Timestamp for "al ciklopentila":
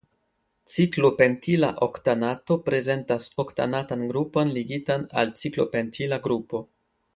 5.25-6.23